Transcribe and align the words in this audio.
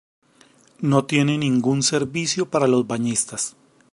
No 0.79 1.05
tiene 1.05 1.37
ningún 1.37 1.83
servicio 1.83 2.49
para 2.49 2.67
los 2.67 2.87
bañistas. 2.87 3.55